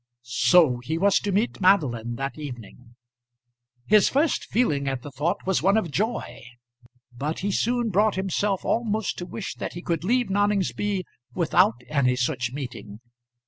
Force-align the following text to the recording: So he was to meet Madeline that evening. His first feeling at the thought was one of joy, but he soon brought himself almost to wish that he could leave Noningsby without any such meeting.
So 0.23 0.79
he 0.81 0.97
was 0.97 1.19
to 1.19 1.31
meet 1.31 1.61
Madeline 1.61 2.15
that 2.15 2.35
evening. 2.35 2.95
His 3.85 4.09
first 4.09 4.45
feeling 4.45 4.87
at 4.87 5.03
the 5.03 5.11
thought 5.11 5.45
was 5.45 5.61
one 5.61 5.77
of 5.77 5.91
joy, 5.91 6.41
but 7.15 7.41
he 7.41 7.51
soon 7.51 7.89
brought 7.91 8.15
himself 8.15 8.65
almost 8.65 9.19
to 9.19 9.27
wish 9.27 9.53
that 9.57 9.73
he 9.73 9.83
could 9.83 10.03
leave 10.03 10.31
Noningsby 10.31 11.03
without 11.35 11.83
any 11.87 12.15
such 12.15 12.51
meeting. 12.51 12.99